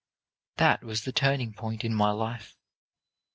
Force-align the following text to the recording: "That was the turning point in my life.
"That 0.57 0.83
was 0.83 1.03
the 1.03 1.11
turning 1.11 1.53
point 1.53 1.83
in 1.85 1.93
my 1.93 2.09
life. 2.09 2.57